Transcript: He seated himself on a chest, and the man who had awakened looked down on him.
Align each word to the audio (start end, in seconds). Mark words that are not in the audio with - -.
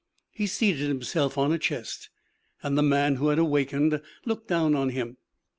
He 0.31 0.47
seated 0.47 0.87
himself 0.87 1.37
on 1.37 1.53
a 1.53 1.59
chest, 1.59 2.09
and 2.63 2.75
the 2.75 2.81
man 2.81 3.17
who 3.17 3.27
had 3.27 3.37
awakened 3.37 4.01
looked 4.25 4.47
down 4.47 4.73
on 4.73 4.89
him. 4.89 5.17